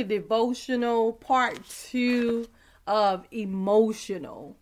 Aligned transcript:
devotional 0.00 1.12
part 1.12 1.58
two 1.68 2.46
of 2.86 3.26
emotional. 3.30 4.56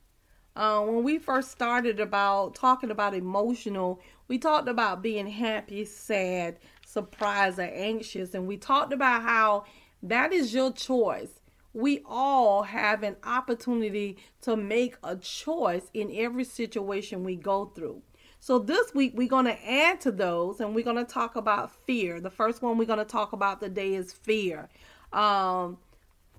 Uh, 0.56 0.82
when 0.82 1.04
we 1.04 1.18
first 1.18 1.52
started 1.52 2.00
about 2.00 2.56
talking 2.56 2.90
about 2.90 3.14
emotional, 3.14 4.00
we 4.26 4.36
talked 4.36 4.68
about 4.68 5.02
being 5.02 5.28
happy, 5.28 5.84
sad, 5.84 6.58
surprised, 6.84 7.60
or 7.60 7.62
anxious, 7.62 8.34
and 8.34 8.46
we 8.46 8.56
talked 8.56 8.92
about 8.92 9.22
how 9.22 9.64
that 10.02 10.32
is 10.32 10.52
your 10.52 10.72
choice. 10.72 11.40
We 11.72 12.02
all 12.04 12.64
have 12.64 13.04
an 13.04 13.16
opportunity 13.22 14.18
to 14.42 14.56
make 14.56 14.96
a 15.04 15.14
choice 15.16 15.88
in 15.94 16.10
every 16.12 16.44
situation 16.44 17.22
we 17.22 17.36
go 17.36 17.66
through. 17.66 18.02
So 18.42 18.58
this 18.58 18.94
week 18.94 19.12
we're 19.14 19.28
going 19.28 19.44
to 19.44 19.70
add 19.70 20.00
to 20.00 20.10
those 20.10 20.60
and 20.60 20.74
we're 20.74 20.84
going 20.84 20.96
to 20.96 21.04
talk 21.04 21.36
about 21.36 21.70
fear. 21.86 22.20
The 22.20 22.30
first 22.30 22.62
one 22.62 22.78
we're 22.78 22.86
going 22.86 22.98
to 22.98 23.04
talk 23.04 23.34
about 23.34 23.60
today 23.60 23.94
is 23.94 24.12
fear. 24.12 24.68
Um, 25.12 25.78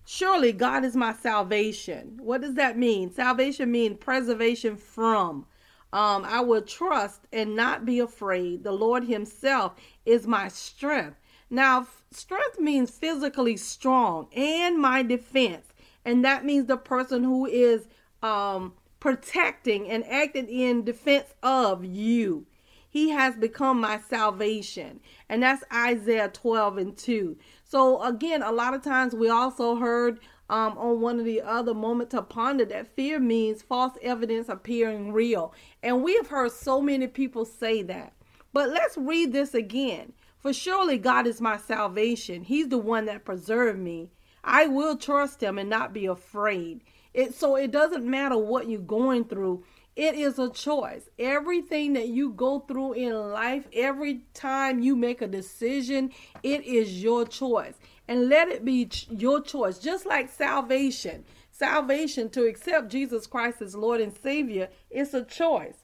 surely 0.05 0.51
God 0.51 0.83
is 0.85 0.95
my 0.95 1.13
salvation. 1.13 2.19
What 2.21 2.41
does 2.41 2.55
that 2.55 2.77
mean? 2.77 3.11
Salvation 3.11 3.71
means 3.71 3.97
preservation 3.99 4.77
from. 4.77 5.45
Um, 5.93 6.23
I 6.25 6.39
will 6.39 6.61
trust 6.61 7.27
and 7.33 7.55
not 7.55 7.85
be 7.85 7.99
afraid. 7.99 8.63
The 8.63 8.71
Lord 8.71 9.03
Himself 9.03 9.73
is 10.05 10.25
my 10.25 10.47
strength. 10.47 11.17
Now, 11.49 11.87
strength 12.11 12.59
means 12.59 12.91
physically 12.91 13.57
strong 13.57 14.27
and 14.33 14.77
my 14.77 15.03
defense. 15.03 15.67
And 16.05 16.23
that 16.23 16.45
means 16.45 16.67
the 16.67 16.77
person 16.77 17.23
who 17.23 17.45
is 17.45 17.87
um, 18.23 18.73
protecting 19.01 19.89
and 19.89 20.05
acting 20.05 20.47
in 20.47 20.83
defense 20.83 21.33
of 21.43 21.83
you. 21.83 22.45
He 22.91 23.09
has 23.11 23.37
become 23.37 23.79
my 23.79 23.99
salvation. 24.09 24.99
And 25.29 25.41
that's 25.41 25.63
Isaiah 25.73 26.27
12 26.27 26.77
and 26.77 26.97
2. 26.97 27.37
So, 27.63 28.01
again, 28.03 28.43
a 28.43 28.51
lot 28.51 28.73
of 28.73 28.83
times 28.83 29.15
we 29.15 29.29
also 29.29 29.77
heard 29.77 30.19
um, 30.49 30.77
on 30.77 30.99
one 30.99 31.17
of 31.17 31.23
the 31.23 31.41
other 31.41 31.73
moments 31.73 32.11
to 32.11 32.21
ponder 32.21 32.65
that 32.65 32.93
fear 32.93 33.17
means 33.17 33.61
false 33.61 33.93
evidence 34.01 34.49
appearing 34.49 35.13
real. 35.13 35.53
And 35.81 36.03
we 36.03 36.15
have 36.17 36.27
heard 36.27 36.51
so 36.51 36.81
many 36.81 37.07
people 37.07 37.45
say 37.45 37.81
that. 37.83 38.11
But 38.51 38.69
let's 38.69 38.97
read 38.97 39.31
this 39.31 39.53
again. 39.53 40.11
For 40.39 40.51
surely 40.51 40.97
God 40.97 41.27
is 41.27 41.39
my 41.39 41.55
salvation. 41.55 42.43
He's 42.43 42.67
the 42.67 42.77
one 42.77 43.05
that 43.05 43.23
preserved 43.23 43.79
me. 43.79 44.09
I 44.43 44.67
will 44.67 44.97
trust 44.97 45.41
him 45.41 45.57
and 45.57 45.69
not 45.69 45.93
be 45.93 46.07
afraid. 46.07 46.81
It 47.13 47.35
so 47.35 47.55
it 47.55 47.71
doesn't 47.71 48.05
matter 48.05 48.37
what 48.37 48.67
you're 48.67 48.79
going 48.81 49.25
through. 49.25 49.63
It 49.95 50.15
is 50.15 50.39
a 50.39 50.49
choice. 50.49 51.09
Everything 51.19 51.93
that 51.93 52.07
you 52.07 52.31
go 52.31 52.59
through 52.59 52.93
in 52.93 53.13
life, 53.13 53.67
every 53.73 54.21
time 54.33 54.79
you 54.79 54.95
make 54.95 55.21
a 55.21 55.27
decision, 55.27 56.11
it 56.43 56.63
is 56.65 57.03
your 57.03 57.25
choice. 57.25 57.75
And 58.07 58.29
let 58.29 58.47
it 58.47 58.63
be 58.63 58.89
your 59.09 59.41
choice. 59.41 59.79
Just 59.79 60.05
like 60.05 60.29
salvation. 60.29 61.25
Salvation 61.51 62.29
to 62.29 62.45
accept 62.45 62.89
Jesus 62.89 63.27
Christ 63.27 63.61
as 63.61 63.75
Lord 63.75 64.01
and 64.01 64.15
Savior, 64.15 64.69
it's 64.89 65.13
a 65.13 65.23
choice. 65.23 65.77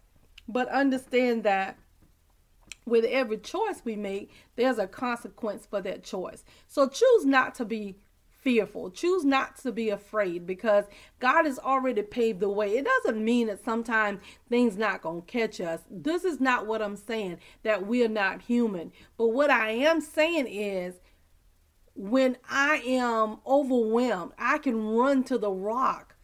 But 0.47 0.69
understand 0.69 1.43
that 1.43 1.77
with 2.85 3.03
every 3.03 3.37
choice 3.37 3.81
we 3.83 3.95
make, 3.97 4.31
there's 4.55 4.79
a 4.79 4.87
consequence 4.87 5.65
for 5.65 5.81
that 5.81 6.03
choice. 6.03 6.43
So 6.67 6.87
choose 6.87 7.25
not 7.25 7.53
to 7.55 7.65
be 7.65 7.97
fearful. 8.47 8.89
Choose 8.89 9.25
not 9.25 9.57
to 9.57 9.73
be 9.73 9.89
afraid 9.89 10.47
because 10.47 10.85
God 11.19 11.45
has 11.45 11.59
already 11.59 12.01
paved 12.01 12.39
the 12.39 12.47
way. 12.47 12.77
It 12.77 12.85
doesn't 12.85 13.21
mean 13.21 13.47
that 13.47 13.61
sometimes 13.65 14.21
things 14.49 14.77
not 14.77 15.01
going 15.01 15.23
to 15.23 15.27
catch 15.27 15.59
us. 15.59 15.81
This 15.91 16.23
is 16.23 16.39
not 16.39 16.65
what 16.65 16.81
I'm 16.81 16.95
saying 16.95 17.39
that 17.63 17.85
we 17.85 18.05
are 18.05 18.07
not 18.07 18.43
human. 18.43 18.93
But 19.17 19.33
what 19.33 19.49
I 19.49 19.71
am 19.71 19.99
saying 19.99 20.47
is 20.47 20.95
when 21.93 22.37
I 22.49 22.77
am 22.85 23.39
overwhelmed, 23.45 24.31
I 24.39 24.59
can 24.59 24.81
run 24.81 25.25
to 25.25 25.37
the 25.37 25.51
rock 25.51 26.15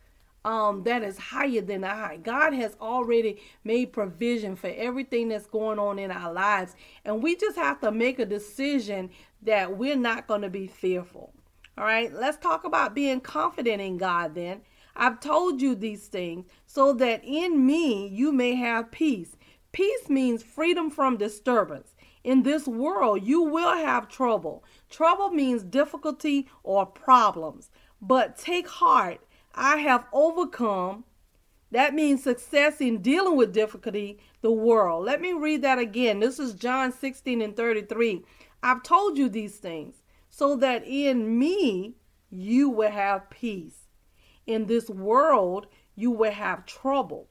um, 0.46 0.84
that 0.84 1.04
is 1.04 1.18
higher 1.18 1.60
than 1.60 1.84
I. 1.84 2.20
God 2.24 2.54
has 2.54 2.78
already 2.80 3.42
made 3.66 3.92
provision 3.92 4.56
for 4.56 4.72
everything 4.78 5.28
that's 5.28 5.46
going 5.46 5.78
on 5.78 6.00
in 6.00 6.10
our 6.10 6.32
lives. 6.32 6.74
And 7.04 7.22
we 7.22 7.36
just 7.36 7.58
have 7.58 7.82
to 7.82 7.92
make 7.92 8.20
a 8.20 8.26
decision 8.26 9.10
that 9.42 9.78
we're 9.78 9.98
not 9.98 10.26
going 10.26 10.44
to 10.44 10.50
be 10.50 10.68
fearful. 10.68 11.33
All 11.76 11.84
right, 11.84 12.14
let's 12.14 12.38
talk 12.38 12.66
about 12.66 12.94
being 12.94 13.20
confident 13.20 13.82
in 13.82 13.98
God 13.98 14.36
then. 14.36 14.62
I've 14.96 15.20
told 15.20 15.60
you 15.60 15.74
these 15.74 16.06
things 16.06 16.46
so 16.68 16.94
that 16.94 17.24
in 17.24 17.66
me 17.66 18.08
you 18.08 18.32
may 18.32 18.54
have 18.56 18.92
peace. 18.92 19.36
Peace 19.72 20.08
means 20.08 20.44
freedom 20.44 20.92
from 20.92 21.18
disturbance. 21.18 21.96
In 22.24 22.44
this 22.44 22.68
world, 22.68 23.26
you 23.26 23.42
will 23.42 23.76
have 23.76 24.08
trouble. 24.08 24.64
Trouble 24.88 25.30
means 25.32 25.64
difficulty 25.64 26.48
or 26.62 26.86
problems. 26.86 27.72
But 28.00 28.38
take 28.38 28.68
heart, 28.68 29.22
I 29.56 29.78
have 29.78 30.06
overcome. 30.14 31.06
That 31.72 31.96
means 31.96 32.22
success 32.22 32.82
in 32.82 33.02
dealing 33.02 33.36
with 33.36 33.52
difficulty, 33.52 34.20
the 34.42 34.52
world. 34.52 35.06
Let 35.06 35.22
me 35.22 35.34
read 35.34 35.64
that 35.64 35.80
again. 35.80 36.20
This 36.20 36.38
is 36.38 36.54
John 36.54 36.92
16 36.92 37.42
and 37.42 37.58
33. 37.58 38.24
I've 38.62 38.84
told 38.84 39.18
you 39.18 39.28
these 39.28 39.58
things 39.58 40.03
so 40.36 40.56
that 40.56 40.84
in 40.84 41.38
me 41.38 41.94
you 42.32 42.68
will 42.68 42.90
have 42.90 43.30
peace. 43.30 43.86
In 44.48 44.66
this 44.66 44.90
world 44.90 45.68
you 45.96 46.10
will 46.10 46.32
have 46.32 46.66
trouble, 46.66 47.30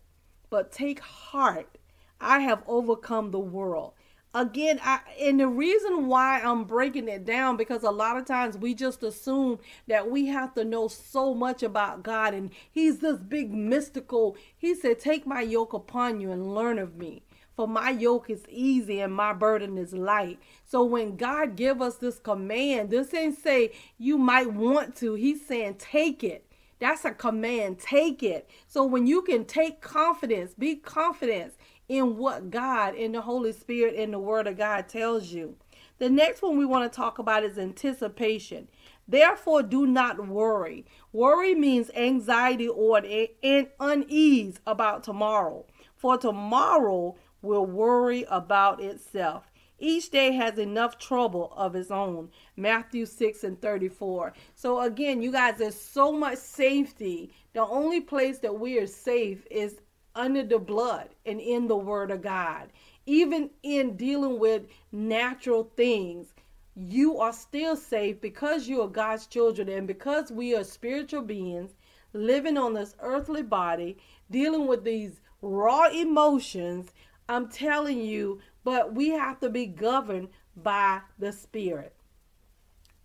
but 0.51 0.71
take 0.71 1.01
heart. 1.01 1.79
I 2.21 2.39
have 2.39 2.63
overcome 2.69 3.33
the 3.33 3.41
world. 3.41 3.95
Again, 4.33 4.79
I 4.85 5.01
and 5.21 5.41
the 5.41 5.49
reason 5.49 6.07
why 6.07 6.41
I'm 6.43 6.63
breaking 6.63 7.09
it 7.09 7.25
down 7.25 7.57
because 7.57 7.83
a 7.83 7.91
lot 7.91 8.17
of 8.17 8.25
times 8.25 8.57
we 8.57 8.73
just 8.73 9.03
assume 9.03 9.59
that 9.89 10.09
we 10.09 10.27
have 10.27 10.55
to 10.55 10.65
know 10.65 10.87
so 10.87 11.35
much 11.35 11.65
about 11.65 12.05
God 12.05 12.35
and 12.35 12.51
he's 12.71 13.01
this 13.01 13.19
big 13.19 13.53
mystical. 13.53 14.37
He 14.57 14.77
said, 14.77 15.01
"Take 15.01 15.27
my 15.27 15.41
yoke 15.41 15.73
upon 15.73 16.21
you 16.21 16.31
and 16.31 16.55
learn 16.55 16.79
of 16.79 16.97
me." 16.97 17.25
For 17.55 17.69
my 17.69 17.91
yoke 17.91 18.31
is 18.31 18.45
easy 18.49 19.01
and 19.01 19.15
my 19.15 19.33
burden 19.33 19.79
is 19.79 19.93
light. 19.93 20.39
So 20.65 20.85
when 20.85 21.17
God 21.17 21.57
give 21.57 21.83
us 21.83 21.97
this 21.97 22.19
command, 22.19 22.91
this 22.91 23.13
ain't 23.15 23.39
say 23.39 23.73
you 23.99 24.19
might 24.19 24.53
want 24.53 24.97
to. 24.97 25.15
He's 25.15 25.47
saying 25.47 25.77
take 25.79 26.25
it. 26.25 26.47
That's 26.79 27.05
a 27.05 27.13
command. 27.13 27.79
Take 27.79 28.23
it. 28.23 28.49
So 28.67 28.85
when 28.85 29.07
you 29.07 29.23
can 29.23 29.45
take 29.45 29.81
confidence, 29.81 30.55
be 30.59 30.77
confident 30.77 31.55
in 31.89 32.17
what 32.17 32.51
God 32.51 32.95
and 32.95 33.15
the 33.15 33.21
Holy 33.21 33.53
Spirit 33.53 33.95
and 33.97 34.13
the 34.13 34.19
Word 34.19 34.47
of 34.47 34.57
God 34.57 34.89
tells 34.89 35.29
you. 35.33 35.57
The 35.99 36.11
next 36.11 36.43
one 36.43 36.59
we 36.59 36.65
want 36.65 36.91
to 36.91 36.97
talk 36.97 37.19
about 37.19 37.45
is 37.45 37.59
anticipation. 37.59 38.69
Therefore, 39.07 39.63
do 39.63 39.87
not 39.87 40.27
worry. 40.27 40.87
Worry 41.13 41.55
means 41.55 41.91
anxiety 41.95 42.67
or 42.67 42.99
an 42.99 43.69
unease 43.79 44.59
about 44.67 45.05
tomorrow. 45.05 45.67
For 45.95 46.17
tomorrow 46.17 47.17
will 47.43 47.67
worry 47.67 48.25
about 48.29 48.81
itself. 48.81 49.51
Each 49.79 50.11
day 50.11 50.31
has 50.33 50.59
enough 50.59 50.97
trouble 50.97 51.53
of 51.57 51.75
its 51.75 51.91
own. 51.91 52.31
Matthew 52.57 53.05
6 53.05 53.43
and 53.43 53.61
34. 53.61 54.33
So, 54.55 54.81
again, 54.81 55.21
you 55.21 55.33
guys, 55.33 55.59
there's 55.59 55.75
so 55.75 56.13
much 56.13 56.39
safety. 56.39 57.33
The 57.53 57.67
only 57.67 58.01
place 58.01 58.39
that 58.39 58.61
we 58.61 58.79
are 58.79 58.87
safe 58.87 59.45
is 59.51 59.81
under 60.15 60.45
the 60.45 60.61
blood 60.61 61.09
and 61.27 61.41
in 61.41 61.67
the 61.67 61.77
Word 61.77 62.13
of 62.13 62.23
God. 62.23 62.73
Even 63.07 63.51
in 63.65 63.97
dealing 63.97 64.39
with 64.39 64.69
natural 64.93 65.65
things, 65.77 66.33
you 66.77 67.19
are 67.19 67.33
still 67.33 67.75
safe 67.77 68.21
because 68.21 68.69
you 68.69 68.83
are 68.83 68.89
God's 68.89 69.27
children 69.27 69.69
and 69.69 69.87
because 69.87 70.31
we 70.31 70.55
are 70.55 70.65
spiritual 70.65 71.23
beings 71.23 71.75
living 72.13 72.57
on 72.57 72.75
this 72.75 72.95
earthly 73.01 73.43
body, 73.43 73.99
dealing 74.31 74.67
with 74.67 74.85
these 74.85 75.21
raw 75.41 75.89
emotions 75.89 76.93
I'm 77.29 77.49
telling 77.49 78.01
you, 78.01 78.41
but 78.65 78.95
we 78.95 79.11
have 79.11 79.41
to 79.41 79.49
be 79.49 79.67
governed 79.67 80.29
by 80.57 81.01
the 81.19 81.33
Spirit. 81.33 81.95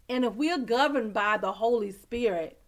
And 0.09 0.23
if 0.25 0.35
we 0.35 0.51
are 0.51 0.57
governed 0.57 1.13
by 1.13 1.37
the 1.37 1.51
Holy 1.51 1.91
Spirit, 1.91 2.59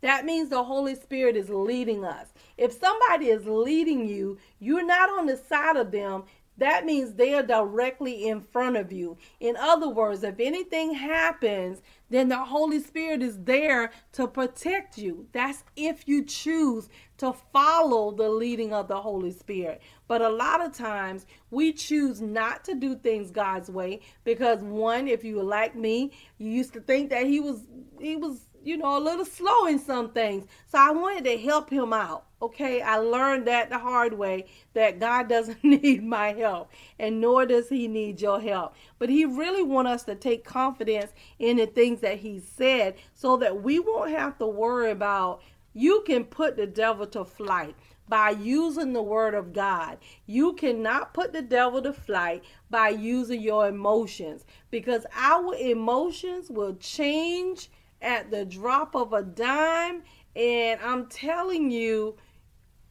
that 0.00 0.24
means 0.24 0.48
the 0.48 0.62
Holy 0.62 0.94
Spirit 0.94 1.36
is 1.36 1.50
leading 1.50 2.04
us. 2.04 2.28
If 2.56 2.72
somebody 2.72 3.26
is 3.26 3.46
leading 3.46 4.06
you, 4.08 4.38
you're 4.58 4.86
not 4.86 5.10
on 5.10 5.26
the 5.26 5.36
side 5.36 5.76
of 5.76 5.90
them. 5.90 6.24
That 6.58 6.84
means 6.84 7.14
they 7.14 7.34
are 7.34 7.42
directly 7.42 8.28
in 8.28 8.40
front 8.40 8.76
of 8.76 8.92
you. 8.92 9.16
In 9.40 9.56
other 9.56 9.88
words, 9.88 10.24
if 10.24 10.40
anything 10.40 10.94
happens, 10.94 11.82
then 12.10 12.28
the 12.28 12.44
Holy 12.44 12.80
Spirit 12.80 13.22
is 13.22 13.38
there 13.44 13.92
to 14.12 14.26
protect 14.26 14.98
you. 14.98 15.26
That's 15.32 15.64
if 15.76 16.08
you 16.08 16.24
choose 16.24 16.88
to 17.18 17.32
follow 17.52 18.10
the 18.12 18.28
leading 18.28 18.72
of 18.72 18.88
the 18.88 19.00
Holy 19.00 19.30
Spirit. 19.32 19.82
But 20.06 20.22
a 20.22 20.28
lot 20.28 20.64
of 20.64 20.72
times 20.72 21.26
we 21.50 21.72
choose 21.72 22.20
not 22.20 22.64
to 22.64 22.74
do 22.74 22.96
things 22.96 23.30
God's 23.30 23.70
way 23.70 24.00
because 24.24 24.60
one, 24.62 25.08
if 25.08 25.24
you 25.24 25.36
were 25.36 25.42
like 25.44 25.74
me, 25.74 26.12
you 26.38 26.50
used 26.50 26.72
to 26.74 26.80
think 26.80 27.10
that 27.10 27.26
he 27.26 27.40
was 27.40 27.62
he 28.00 28.16
was 28.16 28.47
you 28.62 28.76
know, 28.76 28.98
a 28.98 29.00
little 29.00 29.24
slow 29.24 29.66
in 29.66 29.78
some 29.78 30.10
things. 30.10 30.46
So 30.66 30.78
I 30.78 30.90
wanted 30.90 31.24
to 31.24 31.38
help 31.38 31.70
him 31.70 31.92
out. 31.92 32.24
Okay, 32.40 32.80
I 32.82 32.98
learned 32.98 33.48
that 33.48 33.68
the 33.68 33.78
hard 33.78 34.12
way 34.14 34.46
that 34.74 35.00
God 35.00 35.28
doesn't 35.28 35.64
need 35.64 36.04
my 36.04 36.32
help 36.32 36.70
and 36.98 37.20
nor 37.20 37.46
does 37.46 37.68
he 37.68 37.88
need 37.88 38.20
your 38.20 38.40
help. 38.40 38.74
But 38.98 39.08
he 39.08 39.24
really 39.24 39.62
want 39.62 39.88
us 39.88 40.04
to 40.04 40.14
take 40.14 40.44
confidence 40.44 41.12
in 41.38 41.56
the 41.56 41.66
things 41.66 42.00
that 42.00 42.18
he 42.18 42.38
said 42.38 42.94
so 43.14 43.36
that 43.38 43.62
we 43.62 43.80
won't 43.80 44.10
have 44.10 44.38
to 44.38 44.46
worry 44.46 44.90
about 44.90 45.42
you 45.74 46.02
can 46.06 46.24
put 46.24 46.56
the 46.56 46.66
devil 46.66 47.06
to 47.06 47.24
flight 47.24 47.74
by 48.08 48.30
using 48.30 48.92
the 48.92 49.02
word 49.02 49.34
of 49.34 49.52
God. 49.52 49.98
You 50.26 50.54
cannot 50.54 51.12
put 51.12 51.32
the 51.32 51.42
devil 51.42 51.82
to 51.82 51.92
flight 51.92 52.42
by 52.70 52.88
using 52.88 53.40
your 53.40 53.68
emotions 53.68 54.44
because 54.70 55.04
our 55.14 55.54
emotions 55.54 56.50
will 56.50 56.74
change 56.76 57.70
at 58.00 58.30
the 58.30 58.44
drop 58.44 58.94
of 58.94 59.12
a 59.12 59.22
dime. 59.22 60.02
And 60.36 60.80
I'm 60.80 61.06
telling 61.06 61.70
you, 61.70 62.16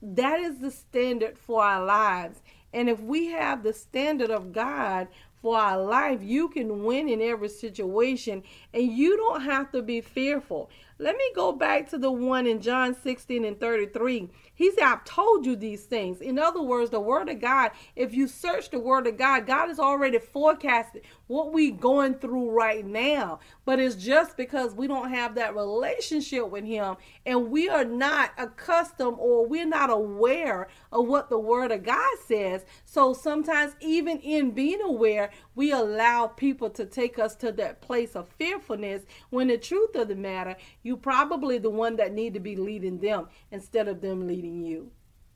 that 0.01 0.39
is 0.39 0.59
the 0.59 0.71
standard 0.71 1.38
for 1.38 1.63
our 1.63 1.83
lives. 1.83 2.42
And 2.74 2.89
if 2.89 3.00
we 3.00 3.27
have 3.27 3.63
the 3.63 3.74
standard 3.74 4.30
of 4.30 4.51
God 4.51 5.07
for 5.42 5.57
our 5.57 5.81
life, 5.81 6.22
you 6.22 6.50
can 6.50 6.84
win 6.84 7.07
in 7.07 7.22
every 7.22 7.50
situation 7.50 8.44
and 8.74 8.92
you 8.92 9.18
don't 9.18 9.42
have 9.42 9.72
to 9.72 9.81
be 9.81 10.01
fearful. 10.01 10.69
Let 11.00 11.16
me 11.16 11.31
go 11.36 11.51
back 11.51 11.88
to 11.92 12.00
the 12.00 12.10
one 12.12 12.48
in 12.48 12.60
John 12.60 12.95
16 12.95 13.45
and 13.45 13.60
33. 13.60 14.30
He 14.56 14.72
said, 14.72 14.84
I've 14.84 15.04
told 15.04 15.45
you 15.45 15.56
these 15.56 15.84
things. 15.84 16.22
In 16.22 16.39
other 16.39 16.62
words, 16.62 16.89
the 16.89 17.00
word 17.00 17.30
of 17.30 17.39
God, 17.39 17.69
if 17.95 18.16
you 18.16 18.28
search 18.28 18.72
the 18.72 18.80
word 18.80 19.06
of 19.06 19.16
God, 19.16 19.45
God 19.45 19.68
has 19.68 19.80
already 19.80 20.18
forecasted 20.18 21.04
what 21.28 21.54
we 21.54 21.69
going 21.69 22.16
through 22.16 22.50
right 22.50 22.84
now. 22.84 23.39
But 23.63 23.80
it's 23.80 23.94
just 23.94 24.38
because 24.38 24.74
we 24.74 24.88
don't 24.88 25.12
have 25.12 25.36
that 25.36 25.56
relationship 25.56 26.50
with 26.50 26.63
him 26.63 26.95
and 27.28 27.51
we 27.51 27.69
are 27.69 27.86
not 27.86 28.31
accustomed 28.39 29.18
or 29.19 29.45
we're 29.45 29.68
not 29.68 29.92
aware 29.92 30.68
of 30.92 31.06
what 31.06 31.30
the 31.30 31.38
word 31.38 31.72
of 31.72 31.84
God 31.84 32.18
says. 32.25 32.66
So 32.86 33.13
sometimes 33.13 33.75
even 33.81 34.18
in 34.19 34.50
being 34.50 34.81
aware, 34.81 35.26
we 35.56 35.71
allow 35.71 36.27
people 36.27 36.69
to 36.71 36.85
take 36.85 37.19
us 37.19 37.35
to 37.38 37.51
that 37.53 37.81
place 37.81 38.15
of 38.15 38.29
fearfulness 38.29 39.03
when 39.29 39.47
the 39.47 39.57
truth 39.57 39.95
of 39.95 40.07
the 40.07 40.15
matter, 40.15 40.56
you 40.83 40.97
probably 40.97 41.57
the 41.57 41.69
one 41.69 41.95
that 41.97 42.13
need 42.13 42.33
to 42.33 42.39
be 42.39 42.56
leading 42.56 43.00
them 43.00 43.27
instead 43.51 43.88
of 43.88 44.01
them 44.01 44.27
leading 44.27 44.63
you. 44.63 44.91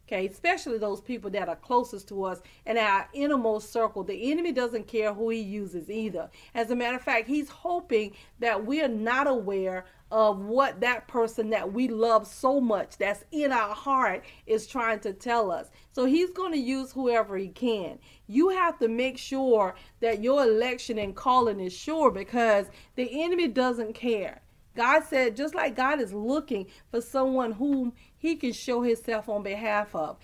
Okay, 0.07 0.27
especially 0.27 0.77
those 0.77 0.99
people 0.99 1.29
that 1.29 1.47
are 1.47 1.55
closest 1.55 2.09
to 2.09 2.25
us 2.25 2.41
and 2.65 2.77
our 2.77 3.07
innermost 3.13 3.71
circle. 3.71 4.03
The 4.03 4.29
enemy 4.29 4.51
doesn't 4.51 4.87
care 4.87 5.13
who 5.13 5.29
he 5.29 5.39
uses 5.39 5.89
either. 5.89 6.29
As 6.53 6.69
a 6.69 6.75
matter 6.75 6.97
of 6.97 7.01
fact, 7.01 7.29
he's 7.29 7.47
hoping 7.47 8.13
that 8.39 8.65
we 8.65 8.81
are 8.81 8.89
not 8.89 9.27
aware 9.27 9.85
of 10.11 10.39
what 10.39 10.81
that 10.81 11.07
person 11.07 11.49
that 11.51 11.71
we 11.71 11.87
love 11.87 12.27
so 12.27 12.59
much 12.59 12.97
that's 12.97 13.23
in 13.31 13.51
our 13.51 13.73
heart 13.73 14.23
is 14.45 14.67
trying 14.67 14.99
to 14.99 15.13
tell 15.13 15.49
us. 15.49 15.71
So 15.93 16.05
he's 16.05 16.31
going 16.31 16.51
to 16.51 16.59
use 16.59 16.91
whoever 16.91 17.37
he 17.37 17.47
can. 17.47 17.97
You 18.27 18.49
have 18.49 18.77
to 18.79 18.87
make 18.87 19.17
sure 19.17 19.75
that 20.01 20.21
your 20.21 20.43
election 20.43 20.97
and 20.97 21.15
calling 21.15 21.59
is 21.59 21.73
sure 21.73 22.11
because 22.11 22.67
the 22.95 23.23
enemy 23.23 23.47
doesn't 23.47 23.93
care. 23.93 24.41
God 24.75 25.03
said, 25.03 25.35
just 25.35 25.55
like 25.55 25.75
God 25.75 25.99
is 25.99 26.13
looking 26.13 26.67
for 26.91 27.01
someone 27.01 27.53
whom 27.53 27.93
he 28.17 28.35
can 28.35 28.53
show 28.53 28.81
himself 28.81 29.27
on 29.29 29.43
behalf 29.43 29.93
of. 29.95 30.17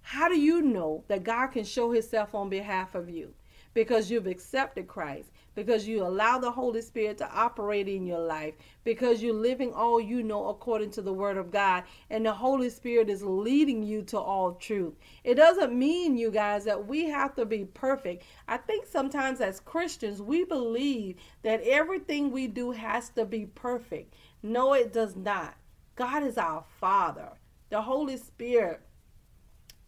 How 0.00 0.28
do 0.28 0.38
you 0.38 0.62
know 0.62 1.04
that 1.08 1.22
God 1.22 1.48
can 1.48 1.64
show 1.64 1.92
himself 1.92 2.34
on 2.34 2.48
behalf 2.48 2.94
of 2.94 3.10
you? 3.10 3.34
Because 3.74 4.10
you've 4.10 4.26
accepted 4.26 4.88
Christ, 4.88 5.30
because 5.58 5.88
you 5.88 6.04
allow 6.04 6.38
the 6.38 6.52
Holy 6.52 6.80
Spirit 6.80 7.18
to 7.18 7.28
operate 7.32 7.88
in 7.88 8.06
your 8.06 8.20
life, 8.20 8.54
because 8.84 9.20
you're 9.20 9.34
living 9.34 9.72
all 9.72 10.00
you 10.00 10.22
know 10.22 10.50
according 10.50 10.88
to 10.92 11.02
the 11.02 11.12
Word 11.12 11.36
of 11.36 11.50
God, 11.50 11.82
and 12.10 12.24
the 12.24 12.32
Holy 12.32 12.70
Spirit 12.70 13.10
is 13.10 13.24
leading 13.24 13.82
you 13.82 14.02
to 14.02 14.20
all 14.20 14.52
truth. 14.52 14.94
It 15.24 15.34
doesn't 15.34 15.76
mean, 15.76 16.16
you 16.16 16.30
guys, 16.30 16.62
that 16.66 16.86
we 16.86 17.06
have 17.06 17.34
to 17.34 17.44
be 17.44 17.64
perfect. 17.64 18.22
I 18.46 18.58
think 18.58 18.86
sometimes 18.86 19.40
as 19.40 19.58
Christians, 19.58 20.22
we 20.22 20.44
believe 20.44 21.16
that 21.42 21.60
everything 21.62 22.30
we 22.30 22.46
do 22.46 22.70
has 22.70 23.08
to 23.16 23.24
be 23.24 23.46
perfect. 23.46 24.14
No, 24.44 24.74
it 24.74 24.92
does 24.92 25.16
not. 25.16 25.56
God 25.96 26.22
is 26.22 26.38
our 26.38 26.62
Father. 26.78 27.30
The 27.70 27.82
Holy 27.82 28.16
Spirit 28.16 28.80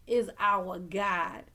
is 0.05 0.29
our 0.37 0.79
God. 0.79 1.45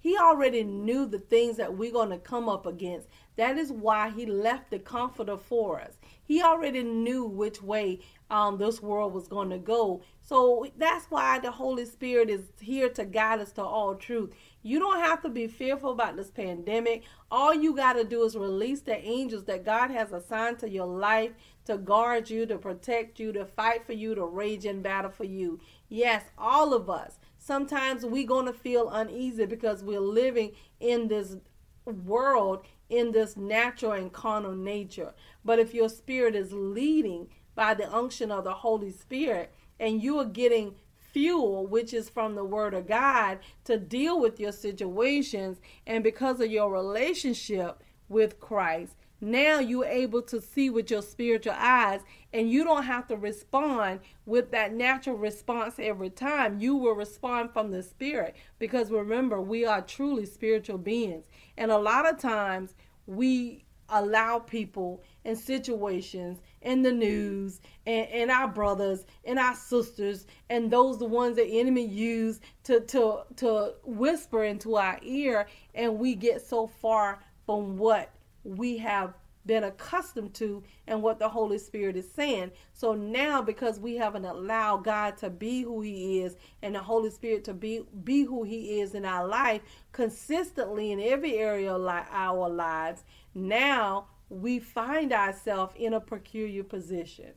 He 0.00 0.16
already 0.16 0.62
knew 0.62 1.06
the 1.06 1.18
things 1.18 1.56
that 1.56 1.76
we're 1.76 1.92
going 1.92 2.10
to 2.10 2.18
come 2.18 2.48
up 2.48 2.66
against. 2.66 3.08
That 3.36 3.58
is 3.58 3.70
why 3.72 4.10
he 4.10 4.26
left 4.26 4.70
the 4.70 4.78
comforter 4.78 5.36
for 5.36 5.80
us. 5.80 5.94
He 6.24 6.42
already 6.42 6.82
knew 6.82 7.24
which 7.24 7.62
way 7.62 8.00
um, 8.30 8.58
this 8.58 8.82
world 8.82 9.12
was 9.12 9.28
going 9.28 9.50
to 9.50 9.58
go. 9.58 10.02
So 10.22 10.66
that's 10.76 11.06
why 11.06 11.38
the 11.38 11.50
Holy 11.50 11.84
Spirit 11.84 12.30
is 12.30 12.42
here 12.60 12.88
to 12.90 13.04
guide 13.04 13.40
us 13.40 13.52
to 13.52 13.62
all 13.62 13.94
truth. 13.94 14.34
You 14.62 14.78
don't 14.78 15.00
have 15.00 15.22
to 15.22 15.28
be 15.28 15.46
fearful 15.46 15.92
about 15.92 16.16
this 16.16 16.30
pandemic. 16.30 17.04
All 17.30 17.54
you 17.54 17.74
got 17.74 17.94
to 17.94 18.04
do 18.04 18.24
is 18.24 18.36
release 18.36 18.80
the 18.80 18.98
angels 18.98 19.44
that 19.44 19.64
God 19.64 19.90
has 19.90 20.12
assigned 20.12 20.58
to 20.58 20.68
your 20.68 20.86
life 20.86 21.32
to 21.64 21.78
guard 21.78 22.28
you, 22.28 22.46
to 22.46 22.58
protect 22.58 23.18
you, 23.20 23.32
to 23.32 23.44
fight 23.44 23.86
for 23.86 23.92
you, 23.92 24.14
to 24.14 24.24
rage 24.24 24.64
in 24.64 24.82
battle 24.82 25.10
for 25.10 25.24
you. 25.24 25.60
Yes, 25.88 26.24
all 26.36 26.74
of 26.74 26.90
us. 26.90 27.18
Sometimes 27.48 28.04
we're 28.04 28.26
going 28.26 28.44
to 28.44 28.52
feel 28.52 28.90
uneasy 28.90 29.46
because 29.46 29.82
we're 29.82 30.00
living 30.00 30.52
in 30.80 31.08
this 31.08 31.38
world 31.86 32.66
in 32.90 33.10
this 33.12 33.38
natural 33.38 33.92
and 33.92 34.12
carnal 34.12 34.54
nature. 34.54 35.14
But 35.46 35.58
if 35.58 35.72
your 35.72 35.88
spirit 35.88 36.34
is 36.34 36.52
leading 36.52 37.28
by 37.54 37.72
the 37.72 37.90
unction 37.90 38.30
of 38.30 38.44
the 38.44 38.52
Holy 38.52 38.92
Spirit 38.92 39.50
and 39.80 40.02
you 40.02 40.18
are 40.18 40.26
getting 40.26 40.74
fuel, 40.94 41.66
which 41.66 41.94
is 41.94 42.10
from 42.10 42.34
the 42.34 42.44
Word 42.44 42.74
of 42.74 42.86
God, 42.86 43.38
to 43.64 43.78
deal 43.78 44.20
with 44.20 44.38
your 44.38 44.52
situations, 44.52 45.58
and 45.86 46.04
because 46.04 46.40
of 46.40 46.50
your 46.50 46.70
relationship 46.70 47.82
with 48.10 48.38
Christ, 48.40 48.94
now 49.20 49.58
you're 49.58 49.84
able 49.84 50.22
to 50.22 50.40
see 50.40 50.70
with 50.70 50.90
your 50.90 51.02
spiritual 51.02 51.54
eyes 51.56 52.00
and 52.32 52.50
you 52.50 52.62
don't 52.62 52.84
have 52.84 53.08
to 53.08 53.16
respond 53.16 54.00
with 54.26 54.50
that 54.52 54.72
natural 54.72 55.16
response 55.16 55.74
every 55.78 56.10
time. 56.10 56.60
You 56.60 56.76
will 56.76 56.94
respond 56.94 57.52
from 57.52 57.70
the 57.70 57.82
spirit 57.82 58.36
because 58.58 58.90
remember 58.90 59.40
we 59.40 59.64
are 59.64 59.82
truly 59.82 60.24
spiritual 60.26 60.78
beings. 60.78 61.26
And 61.56 61.70
a 61.70 61.78
lot 61.78 62.08
of 62.08 62.18
times 62.18 62.74
we 63.06 63.64
allow 63.88 64.38
people 64.38 65.02
and 65.24 65.36
situations 65.36 66.40
in 66.62 66.82
the 66.82 66.92
news 66.92 67.60
and, 67.86 68.06
and 68.08 68.30
our 68.30 68.48
brothers 68.48 69.06
and 69.24 69.38
our 69.38 69.54
sisters 69.54 70.26
and 70.50 70.70
those 70.70 70.98
the 70.98 71.04
ones 71.06 71.36
the 71.36 71.58
enemy 71.58 71.86
use 71.86 72.40
to 72.64 72.80
to 72.80 73.22
to 73.36 73.72
whisper 73.84 74.44
into 74.44 74.76
our 74.76 74.98
ear 75.02 75.46
and 75.74 75.98
we 75.98 76.14
get 76.14 76.46
so 76.46 76.66
far 76.66 77.18
from 77.46 77.78
what 77.78 78.10
we 78.48 78.78
have 78.78 79.14
been 79.46 79.64
accustomed 79.64 80.34
to 80.34 80.62
and 80.86 81.02
what 81.02 81.18
the 81.18 81.28
Holy 81.28 81.58
Spirit 81.58 81.96
is 81.96 82.10
saying. 82.10 82.52
So 82.72 82.94
now 82.94 83.42
because 83.42 83.80
we 83.80 83.96
haven't 83.96 84.24
allowed 84.24 84.84
God 84.84 85.16
to 85.18 85.30
be 85.30 85.62
who 85.62 85.80
he 85.80 86.20
is 86.20 86.36
and 86.62 86.74
the 86.74 86.80
Holy 86.80 87.10
Spirit 87.10 87.44
to 87.44 87.54
be 87.54 87.82
be 88.04 88.24
who 88.24 88.44
he 88.44 88.80
is 88.80 88.94
in 88.94 89.04
our 89.04 89.26
life 89.26 89.62
consistently 89.92 90.92
in 90.92 91.00
every 91.00 91.36
area 91.38 91.74
of 91.74 91.86
our 91.86 92.48
lives, 92.48 93.04
now 93.34 94.06
we 94.28 94.58
find 94.58 95.12
ourselves 95.12 95.74
in 95.76 95.94
a 95.94 96.00
peculiar 96.00 96.62
position. 96.62 97.32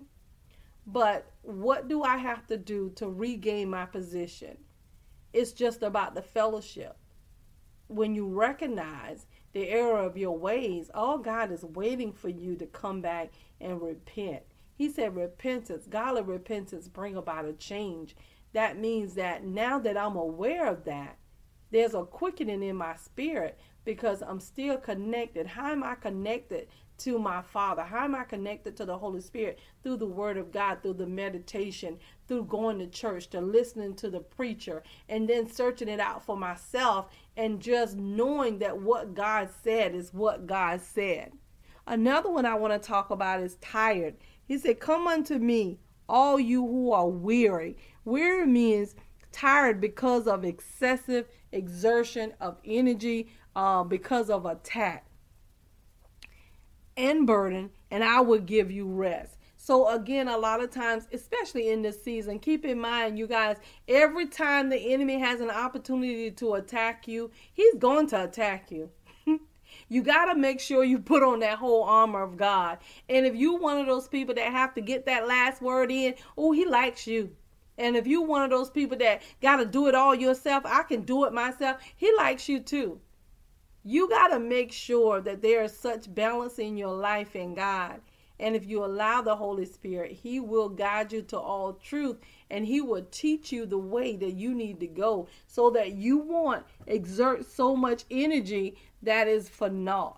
But 0.86 1.32
what 1.44 1.88
do 1.88 2.04
I 2.04 2.18
have 2.18 2.46
to 2.48 2.58
do 2.58 2.92
to 2.96 3.08
regain 3.08 3.70
my 3.70 3.86
position? 3.86 4.58
It's 5.32 5.54
just 5.54 5.84
about 5.84 6.16
the 6.16 6.22
fellowship. 6.22 6.98
When 7.92 8.16
you 8.16 8.26
recognize 8.28 9.26
the 9.52 9.68
error 9.68 10.00
of 10.00 10.16
your 10.16 10.38
ways, 10.38 10.90
all 10.94 11.18
God 11.18 11.52
is 11.52 11.66
waiting 11.66 12.14
for 12.14 12.30
you 12.30 12.56
to 12.56 12.66
come 12.66 13.02
back 13.02 13.32
and 13.60 13.82
repent. 13.82 14.44
He 14.74 14.90
said 14.90 15.16
repentance, 15.16 15.88
godly 15.88 16.22
repentance 16.22 16.88
bring 16.88 17.18
about 17.18 17.46
a 17.46 17.54
change. 17.54 18.16
That 18.54 18.78
means 18.78 19.14
that 19.16 19.44
now 19.44 19.78
that 19.80 19.98
I'm 19.98 20.16
aware 20.16 20.68
of 20.68 20.86
that, 20.86 21.18
there's 21.72 21.94
a 21.94 22.04
quickening 22.04 22.64
in 22.64 22.78
my 22.78 22.96
spirit 22.96 23.60
because 23.84 24.22
I'm 24.22 24.40
still 24.40 24.78
connected. 24.78 25.48
How 25.48 25.70
am 25.72 25.84
I 25.84 25.96
connected 25.96 26.70
to 27.04 27.18
my 27.18 27.42
Father? 27.42 27.82
How 27.82 28.04
am 28.04 28.16
I 28.16 28.24
connected 28.24 28.76
to 28.78 28.86
the 28.86 28.98
Holy 28.98 29.22
Spirit? 29.22 29.60
Through 29.82 29.98
the 29.98 30.06
Word 30.06 30.38
of 30.38 30.52
God, 30.52 30.82
through 30.82 30.94
the 30.94 31.08
meditation, 31.08 31.98
through 32.28 32.46
going 32.46 32.80
to 32.80 32.88
church, 32.88 33.28
to 33.30 33.42
listening 33.42 33.96
to 33.96 34.10
the 34.10 34.20
preacher, 34.20 34.84
and 35.10 35.28
then 35.28 35.50
searching 35.50 35.88
it 35.88 36.00
out 36.00 36.24
for 36.24 36.38
myself 36.38 37.08
and 37.36 37.60
just 37.60 37.98
knowing 37.98 38.60
that 38.60 38.80
what 38.80 39.14
God 39.14 39.50
said 39.64 39.96
is 39.96 40.14
what 40.14 40.46
God 40.46 40.82
said. 40.82 41.32
Another 41.88 42.30
one 42.30 42.46
I 42.46 42.56
want 42.56 42.74
to 42.74 42.88
talk 42.88 43.10
about 43.10 43.42
is 43.42 43.56
tired. 43.56 44.16
He 44.46 44.58
said, 44.58 44.80
Come 44.80 45.08
unto 45.08 45.40
me, 45.40 45.80
all 46.08 46.40
you 46.40 46.66
who 46.66 46.92
are 46.92 47.08
weary. 47.08 47.78
Weary 48.06 48.46
means 48.46 48.96
tired 49.32 49.82
because 49.82 50.28
of 50.28 50.46
excessive 50.46 51.28
exertion 51.52 52.34
of 52.40 52.60
energy, 52.64 53.30
uh, 53.56 53.84
because 53.84 54.30
of 54.30 54.46
attack 54.46 55.06
and 56.98 57.26
burden, 57.26 57.72
and 57.90 58.04
I 58.04 58.22
will 58.22 58.40
give 58.40 58.72
you 58.72 58.86
rest. 58.86 59.38
So 59.58 59.88
again, 59.90 60.28
a 60.28 60.38
lot 60.38 60.64
of 60.64 60.72
times, 60.72 61.08
especially 61.14 61.70
in 61.70 61.84
this 61.84 62.04
season, 62.04 62.40
keep 62.40 62.66
in 62.66 62.80
mind, 62.80 63.20
you 63.20 63.28
guys, 63.28 63.58
every 63.88 64.26
time 64.26 64.70
the 64.70 64.94
enemy 64.94 65.20
has 65.20 65.40
an 65.40 65.52
opportunity 65.52 66.32
to 66.32 66.56
attack 66.56 67.08
you, 67.08 67.30
he's 67.54 67.76
going 67.76 68.08
to 68.08 68.24
attack 68.24 68.72
you. 68.72 68.90
you 69.88 70.02
got 70.02 70.26
to 70.26 70.36
make 70.36 70.60
sure 70.60 70.84
you 70.84 70.98
put 70.98 71.22
on 71.22 71.42
that 71.42 71.60
whole 71.60 71.84
armor 71.84 72.24
of 72.24 72.38
God. 72.38 72.80
And 73.08 73.26
if 73.26 73.36
you 73.36 73.56
one 73.56 73.78
of 73.78 73.86
those 73.86 74.08
people 74.08 74.34
that 74.34 74.52
have 74.52 74.74
to 74.74 74.82
get 74.82 75.06
that 75.06 75.28
last 75.28 75.62
word 75.62 75.92
in, 75.92 76.16
oh, 76.38 76.52
he 76.54 76.66
likes 76.66 77.06
you. 77.06 77.30
And 77.78 77.96
if 77.96 78.08
you 78.08 78.24
one 78.24 78.42
of 78.42 78.50
those 78.50 78.72
people 78.72 78.98
that 78.98 79.22
got 79.42 79.58
to 79.58 79.66
do 79.66 79.88
it 79.88 79.94
all 79.94 80.16
yourself, 80.16 80.64
I 80.66 80.84
can 80.84 81.02
do 81.04 81.26
it 81.26 81.34
myself. 81.34 81.82
He 81.96 82.12
likes 82.18 82.50
you 82.50 82.60
too. 82.60 83.00
You 83.84 84.10
got 84.10 84.28
to 84.28 84.40
make 84.40 84.72
sure 84.72 85.22
that 85.22 85.42
there 85.42 85.64
is 85.64 85.76
such 85.76 86.14
balance 86.14 86.60
in 86.60 86.78
your 86.78 86.94
life 86.94 87.36
in 87.36 87.56
God 87.56 88.02
and 88.42 88.56
if 88.56 88.66
you 88.66 88.84
allow 88.84 89.22
the 89.22 89.36
Holy 89.36 89.66
Spirit, 89.66 90.12
He 90.12 90.40
will 90.40 90.68
guide 90.68 91.14
you 91.14 91.22
to 91.22 91.38
all 91.38 91.74
truth 91.74 92.18
and 92.50 92.66
He 92.66 92.82
will 92.82 93.06
teach 93.12 93.52
you 93.52 93.68
the 93.68 93.78
way 93.78 94.16
that 94.16 94.34
you 94.34 94.56
need 94.56 94.80
to 94.80 94.88
go 94.88 95.28
so 95.46 95.70
that 95.70 95.94
you 95.94 96.18
won't 96.18 96.66
exert 96.88 97.46
so 97.46 97.76
much 97.76 98.04
energy 98.10 98.78
that 99.04 99.28
is 99.28 99.48
for 99.48 99.70
naught. 99.70 100.18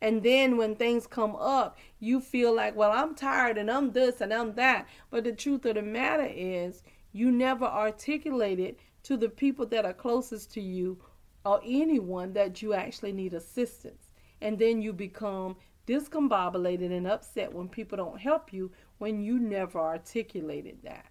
And 0.00 0.22
then 0.22 0.56
when 0.56 0.74
things 0.74 1.06
come 1.06 1.36
up, 1.36 1.78
you 2.00 2.18
feel 2.18 2.54
like, 2.54 2.74
well, 2.74 2.92
I'm 2.92 3.14
tired 3.14 3.58
and 3.58 3.70
I'm 3.70 3.92
this 3.92 4.22
and 4.22 4.32
I'm 4.32 4.54
that. 4.54 4.88
But 5.10 5.24
the 5.24 5.32
truth 5.32 5.66
of 5.66 5.74
the 5.74 5.82
matter 5.82 6.30
is, 6.34 6.82
you 7.12 7.30
never 7.30 7.66
articulated 7.66 8.76
to 9.02 9.18
the 9.18 9.28
people 9.28 9.66
that 9.66 9.84
are 9.84 9.92
closest 9.92 10.50
to 10.54 10.62
you 10.62 10.98
or 11.44 11.60
anyone 11.64 12.32
that 12.32 12.62
you 12.62 12.74
actually 12.74 13.12
need 13.12 13.34
assistance. 13.34 14.10
And 14.40 14.58
then 14.58 14.82
you 14.82 14.92
become 14.92 15.56
discombobulated 15.86 16.90
and 16.96 17.06
upset 17.06 17.52
when 17.52 17.68
people 17.68 17.96
don't 17.96 18.20
help 18.20 18.52
you 18.52 18.70
when 18.98 19.22
you 19.22 19.38
never 19.38 19.78
articulated 19.78 20.78
that. 20.82 21.06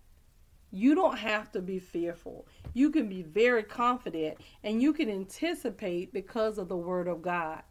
You 0.72 0.96
don't 0.96 1.18
have 1.18 1.52
to 1.52 1.62
be 1.62 1.78
fearful. 1.78 2.48
You 2.74 2.90
can 2.90 3.08
be 3.08 3.22
very 3.22 3.64
confident 3.64 4.40
and 4.64 4.82
you 4.82 4.92
can 4.94 5.10
anticipate 5.10 6.12
because 6.12 6.58
of 6.58 6.68
the 6.68 6.78
Word 6.78 7.08
of 7.08 7.22
God. 7.22 7.62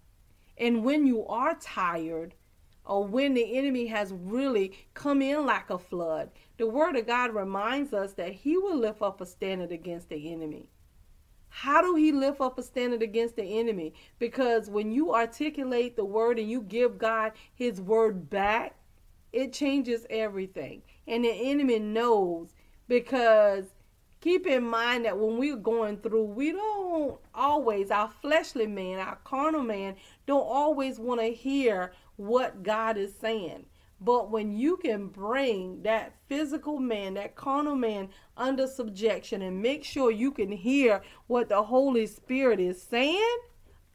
And 0.56 0.84
when 0.84 1.06
you 1.06 1.26
are 1.26 1.56
tired, 1.60 2.34
or 2.84 3.06
when 3.06 3.34
the 3.34 3.58
enemy 3.58 3.86
has 3.86 4.12
really 4.12 4.72
come 4.94 5.22
in 5.22 5.46
like 5.46 5.70
a 5.70 5.78
flood, 5.78 6.30
the 6.56 6.66
Word 6.66 6.96
of 6.96 7.06
God 7.06 7.34
reminds 7.34 7.92
us 7.92 8.12
that 8.14 8.32
He 8.32 8.56
will 8.56 8.76
lift 8.76 9.02
up 9.02 9.20
a 9.20 9.26
standard 9.26 9.72
against 9.72 10.08
the 10.08 10.32
enemy. 10.32 10.68
How 11.54 11.82
do 11.82 11.94
he 11.96 12.12
lift 12.12 12.40
up 12.40 12.58
a 12.58 12.62
standard 12.62 13.02
against 13.02 13.36
the 13.36 13.58
enemy? 13.58 13.92
Because 14.18 14.70
when 14.70 14.90
you 14.90 15.14
articulate 15.14 15.96
the 15.96 16.04
word 16.04 16.38
and 16.38 16.50
you 16.50 16.62
give 16.62 16.96
God 16.96 17.32
his 17.54 17.78
word 17.78 18.30
back, 18.30 18.74
it 19.34 19.52
changes 19.52 20.06
everything. 20.08 20.82
And 21.06 21.24
the 21.24 21.30
enemy 21.30 21.78
knows 21.78 22.54
because 22.88 23.66
keep 24.22 24.46
in 24.46 24.64
mind 24.64 25.04
that 25.04 25.18
when 25.18 25.36
we're 25.36 25.56
going 25.56 25.98
through, 25.98 26.24
we 26.24 26.52
don't 26.52 27.20
always, 27.34 27.90
our 27.90 28.08
fleshly 28.08 28.66
man, 28.66 28.98
our 28.98 29.18
carnal 29.22 29.62
man, 29.62 29.96
don't 30.26 30.46
always 30.46 30.98
want 30.98 31.20
to 31.20 31.26
hear 31.26 31.92
what 32.16 32.62
God 32.62 32.96
is 32.96 33.14
saying. 33.14 33.66
But 34.04 34.32
when 34.32 34.52
you 34.56 34.78
can 34.78 35.06
bring 35.06 35.82
that 35.82 36.14
physical 36.28 36.80
man, 36.80 37.14
that 37.14 37.36
carnal 37.36 37.76
man, 37.76 38.08
under 38.36 38.66
subjection 38.66 39.42
and 39.42 39.62
make 39.62 39.84
sure 39.84 40.10
you 40.10 40.32
can 40.32 40.50
hear 40.50 41.02
what 41.28 41.48
the 41.48 41.62
Holy 41.62 42.06
Spirit 42.06 42.58
is 42.58 42.82
saying, 42.82 43.36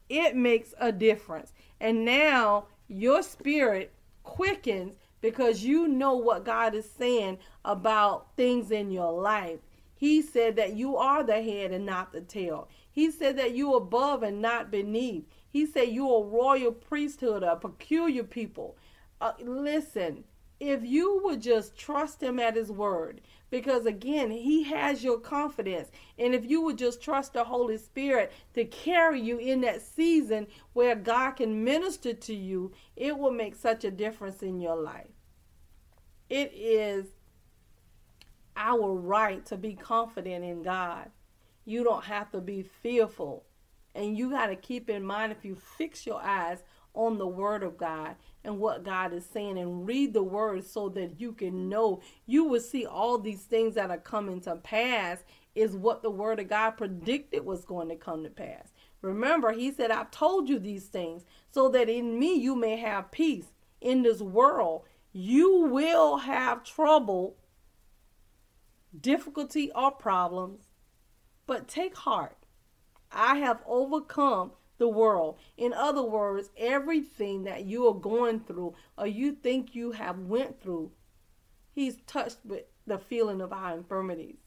it 0.08 0.34
makes 0.34 0.72
a 0.80 0.92
difference. 0.92 1.52
And 1.78 2.06
now 2.06 2.68
your 2.88 3.22
spirit 3.22 3.92
quickens 4.22 4.94
because 5.20 5.62
you 5.62 5.88
know 5.88 6.14
what 6.14 6.44
God 6.44 6.74
is 6.74 6.90
saying 6.90 7.38
about 7.66 8.34
things 8.34 8.70
in 8.70 8.90
your 8.90 9.12
life. 9.12 9.58
He 9.94 10.22
said 10.22 10.56
that 10.56 10.74
you 10.74 10.96
are 10.96 11.22
the 11.22 11.42
head 11.42 11.70
and 11.70 11.84
not 11.84 12.12
the 12.12 12.22
tail. 12.22 12.68
He 12.90 13.10
said 13.10 13.36
that 13.36 13.54
you 13.54 13.74
are 13.74 13.78
above 13.78 14.22
and 14.22 14.40
not 14.40 14.70
beneath. 14.70 15.24
He 15.50 15.66
said 15.66 15.88
you 15.88 16.08
are 16.10 16.24
royal 16.24 16.72
priesthood, 16.72 17.42
a 17.42 17.56
peculiar 17.56 18.22
people 18.22 18.76
uh, 19.20 19.32
listen, 19.40 20.24
if 20.60 20.84
you 20.84 21.20
would 21.24 21.40
just 21.40 21.76
trust 21.76 22.22
him 22.22 22.38
at 22.38 22.56
his 22.56 22.70
word, 22.70 23.20
because 23.50 23.86
again, 23.86 24.30
he 24.30 24.64
has 24.64 25.02
your 25.02 25.18
confidence. 25.18 25.90
And 26.18 26.34
if 26.34 26.44
you 26.44 26.62
would 26.62 26.78
just 26.78 27.00
trust 27.00 27.32
the 27.32 27.44
Holy 27.44 27.78
Spirit 27.78 28.32
to 28.54 28.64
carry 28.64 29.20
you 29.20 29.38
in 29.38 29.60
that 29.62 29.82
season 29.82 30.48
where 30.72 30.94
God 30.94 31.32
can 31.32 31.64
minister 31.64 32.12
to 32.12 32.34
you, 32.34 32.72
it 32.96 33.16
will 33.16 33.30
make 33.30 33.54
such 33.54 33.84
a 33.84 33.90
difference 33.90 34.42
in 34.42 34.60
your 34.60 34.76
life. 34.76 35.06
It 36.28 36.52
is 36.54 37.06
our 38.56 38.92
right 38.92 39.44
to 39.46 39.56
be 39.56 39.74
confident 39.74 40.44
in 40.44 40.62
God. 40.62 41.10
You 41.64 41.84
don't 41.84 42.04
have 42.04 42.30
to 42.32 42.40
be 42.40 42.62
fearful. 42.62 43.44
And 43.94 44.16
you 44.16 44.30
got 44.30 44.46
to 44.46 44.56
keep 44.56 44.90
in 44.90 45.04
mind 45.04 45.32
if 45.32 45.44
you 45.44 45.54
fix 45.54 46.06
your 46.06 46.20
eyes 46.20 46.62
on 46.94 47.18
the 47.18 47.26
Word 47.26 47.62
of 47.62 47.76
God 47.76 48.16
and 48.44 48.58
what 48.58 48.84
God 48.84 49.12
is 49.12 49.24
saying 49.26 49.58
and 49.58 49.86
read 49.86 50.12
the 50.12 50.22
Word 50.22 50.64
so 50.64 50.88
that 50.90 51.20
you 51.20 51.32
can 51.32 51.68
know. 51.68 52.00
You 52.26 52.44
will 52.44 52.60
see 52.60 52.86
all 52.86 53.18
these 53.18 53.42
things 53.42 53.74
that 53.74 53.90
are 53.90 53.98
coming 53.98 54.40
to 54.42 54.56
pass 54.56 55.22
is 55.54 55.76
what 55.76 56.02
the 56.02 56.10
Word 56.10 56.40
of 56.40 56.48
God 56.48 56.72
predicted 56.72 57.44
was 57.44 57.64
going 57.64 57.88
to 57.88 57.96
come 57.96 58.24
to 58.24 58.30
pass. 58.30 58.72
Remember, 59.02 59.52
He 59.52 59.70
said, 59.70 59.90
I've 59.90 60.10
told 60.10 60.48
you 60.48 60.58
these 60.58 60.86
things 60.86 61.24
so 61.50 61.68
that 61.70 61.88
in 61.88 62.18
me 62.18 62.34
you 62.34 62.56
may 62.56 62.76
have 62.76 63.10
peace. 63.10 63.52
In 63.80 64.02
this 64.02 64.20
world, 64.20 64.82
you 65.12 65.68
will 65.70 66.18
have 66.18 66.64
trouble, 66.64 67.36
difficulty, 69.00 69.70
or 69.72 69.92
problems, 69.92 70.64
but 71.46 71.68
take 71.68 71.96
heart. 71.96 72.36
I 73.12 73.36
have 73.36 73.62
overcome 73.66 74.52
the 74.78 74.88
world. 74.88 75.38
In 75.56 75.72
other 75.72 76.02
words, 76.02 76.50
everything 76.56 77.44
that 77.44 77.64
you 77.64 77.86
are 77.88 77.94
going 77.94 78.40
through 78.40 78.74
or 78.96 79.06
you 79.06 79.32
think 79.32 79.74
you 79.74 79.92
have 79.92 80.18
went 80.18 80.60
through, 80.60 80.92
he's 81.74 81.98
touched 82.06 82.38
with 82.44 82.64
the 82.86 82.98
feeling 82.98 83.40
of 83.40 83.52
our 83.52 83.76
infirmities. 83.76 84.38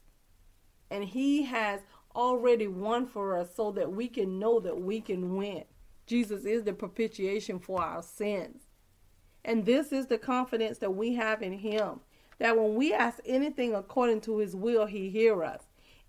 And 0.90 1.04
he 1.04 1.44
has 1.44 1.80
already 2.14 2.66
won 2.66 3.06
for 3.06 3.38
us 3.38 3.54
so 3.54 3.70
that 3.72 3.92
we 3.92 4.08
can 4.08 4.38
know 4.38 4.60
that 4.60 4.80
we 4.80 5.00
can 5.00 5.36
win. 5.36 5.64
Jesus 6.06 6.44
is 6.44 6.64
the 6.64 6.72
propitiation 6.72 7.58
for 7.58 7.80
our 7.80 8.02
sins. 8.02 8.62
And 9.44 9.64
this 9.64 9.92
is 9.92 10.06
the 10.06 10.18
confidence 10.18 10.78
that 10.78 10.94
we 10.94 11.14
have 11.14 11.42
in 11.42 11.52
him. 11.52 12.00
That 12.38 12.58
when 12.58 12.74
we 12.74 12.92
ask 12.92 13.20
anything 13.24 13.74
according 13.74 14.20
to 14.22 14.38
his 14.38 14.54
will, 14.54 14.86
he 14.86 15.10
hear 15.10 15.42
us. 15.44 15.62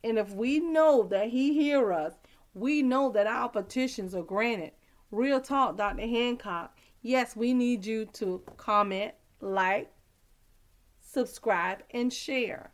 And 0.04 0.18
if 0.18 0.32
we 0.32 0.60
know 0.60 1.04
that 1.04 1.30
he 1.30 1.54
hear 1.54 1.94
us, 1.94 2.14
we 2.54 2.84
know 2.84 3.12
that 3.12 3.28
our 3.28 3.50
petitions 3.50 4.14
are 4.14 4.24
granted. 4.24 4.72
Real 5.12 5.40
talk, 5.40 5.78
Dr. 5.78 6.02
Hancock. 6.02 6.78
Yes, 7.02 7.36
we 7.36 7.54
need 7.54 7.86
you 7.86 8.06
to 8.14 8.42
comment, 8.58 9.14
like, 9.42 9.92
subscribe, 11.00 11.84
and 11.92 12.12
share. 12.12 12.73